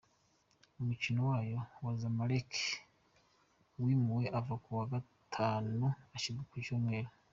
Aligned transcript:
Umukino 0.79 1.19
wayo 1.29 1.59
na 1.81 1.91
Zamalek 1.99 2.51
wimuwe 3.83 4.25
uva 4.39 4.55
kuwa 4.63 4.83
Gatanu 4.93 5.85
ushyirwa 6.15 6.43
ku 6.49 6.55
Cyumweru. 6.65 7.11